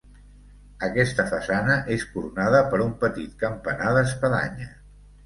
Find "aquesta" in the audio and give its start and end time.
0.85-1.25